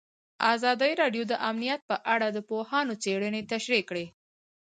[0.53, 4.05] ازادي راډیو د امنیت په اړه د پوهانو څېړنې تشریح کړې.